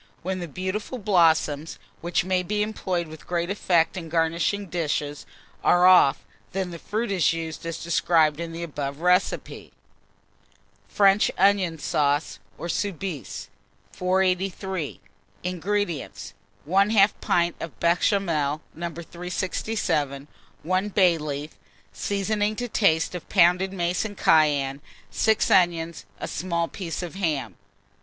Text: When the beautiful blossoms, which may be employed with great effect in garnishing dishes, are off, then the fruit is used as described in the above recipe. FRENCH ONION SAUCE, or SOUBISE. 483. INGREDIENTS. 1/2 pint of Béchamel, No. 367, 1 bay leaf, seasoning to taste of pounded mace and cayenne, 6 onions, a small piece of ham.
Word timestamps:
When 0.23 0.39
the 0.39 0.47
beautiful 0.47 0.97
blossoms, 0.97 1.77
which 1.99 2.25
may 2.25 2.41
be 2.41 2.63
employed 2.63 3.07
with 3.07 3.27
great 3.27 3.51
effect 3.51 3.95
in 3.95 4.09
garnishing 4.09 4.65
dishes, 4.65 5.27
are 5.63 5.85
off, 5.85 6.25
then 6.53 6.71
the 6.71 6.79
fruit 6.79 7.11
is 7.11 7.33
used 7.33 7.67
as 7.67 7.77
described 7.83 8.39
in 8.39 8.51
the 8.51 8.63
above 8.63 9.01
recipe. 9.01 9.71
FRENCH 10.87 11.29
ONION 11.37 11.77
SAUCE, 11.77 12.39
or 12.57 12.67
SOUBISE. 12.67 13.49
483. 13.91 15.01
INGREDIENTS. 15.43 16.33
1/2 16.67 17.09
pint 17.21 17.55
of 17.59 17.79
Béchamel, 17.79 18.61
No. 18.73 18.87
367, 18.89 20.27
1 20.63 20.89
bay 20.89 21.19
leaf, 21.19 21.59
seasoning 21.93 22.55
to 22.55 22.67
taste 22.67 23.13
of 23.13 23.29
pounded 23.29 23.71
mace 23.71 24.03
and 24.03 24.17
cayenne, 24.17 24.81
6 25.11 25.51
onions, 25.51 26.05
a 26.19 26.27
small 26.27 26.67
piece 26.67 27.03
of 27.03 27.13
ham. 27.13 27.55